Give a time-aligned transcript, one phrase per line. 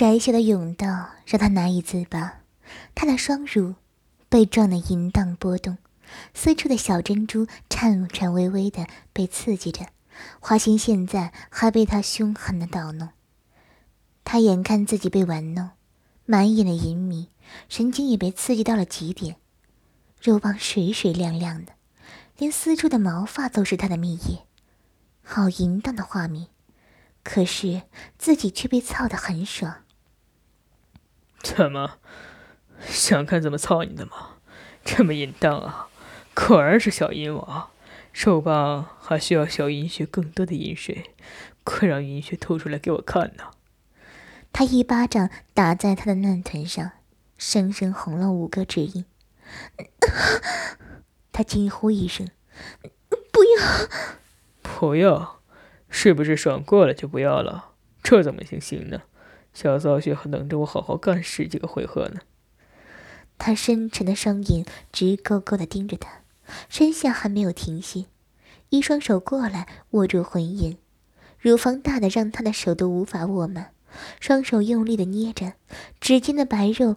[0.00, 2.40] 窄小的甬道让他难以自拔，
[2.94, 3.74] 他的双乳
[4.30, 5.76] 被撞得淫荡波动，
[6.32, 9.88] 私处的小珍珠颤颤巍巍的被刺激着。
[10.40, 13.10] 花心现在还被他凶狠的捣弄，
[14.24, 15.68] 他眼看自己被玩弄，
[16.24, 17.28] 满眼的淫迷，
[17.68, 19.36] 神经也被刺激到了极点，
[20.18, 21.74] 肉棒水水亮亮的，
[22.38, 24.46] 连私处的毛发都是他的蜜液，
[25.22, 26.46] 好淫荡的画面。
[27.22, 27.82] 可是
[28.16, 29.82] 自己却被操得很爽。
[31.60, 31.98] 怎么，
[32.86, 34.38] 想看怎么操你的吗？
[34.82, 35.88] 这么淫荡啊！
[36.34, 37.68] 果然是小淫王。
[38.14, 41.10] 肉棒还需要小银血更多的银水，
[41.62, 43.50] 快让银血吐出来给我看呐！
[44.54, 46.92] 他一巴掌打在他的嫩臀上，
[47.36, 49.04] 生生红了五个指印。
[51.30, 52.26] 他惊呼一声
[53.30, 53.60] ：“不要！
[54.62, 55.42] 不要！
[55.90, 57.72] 是不是爽过了就不要了？
[58.02, 59.02] 这怎么行行呢？
[59.52, 62.20] 小骚血还等着我好好干十几个回合呢！”
[63.38, 66.20] 他深沉的双眼直勾勾的盯着他。
[66.68, 68.06] 身下还没有停歇，
[68.70, 70.76] 一双手过来握住魂眼，
[71.38, 73.72] 乳房大的让他的手都无法握满，
[74.18, 75.52] 双手用力的捏着，
[76.00, 76.96] 指尖的白肉。